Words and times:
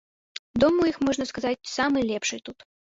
Дом 0.63 0.79
у 0.81 0.87
іх, 0.93 0.97
можна 1.09 1.29
сказаць, 1.33 1.69
самы 1.77 2.09
лепшы 2.13 2.45
тут. 2.47 2.71